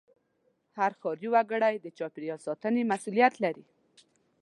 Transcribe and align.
هر 0.77 0.91
ښاري 1.01 1.27
وګړی 1.33 1.75
د 1.79 1.87
چاپېریال 1.97 2.39
ساتنې 2.47 2.81
مسوولیت 2.91 3.33
لري. 3.43 3.65